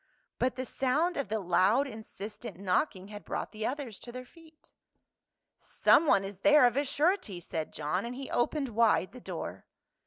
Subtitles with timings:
[0.39, 4.71] But the sound of the loud insistent knocking had brought the others to their feet.
[5.59, 5.93] 260 PAUL.
[5.93, 9.67] "Someone is there of a surety," said John, and he opened wide the door.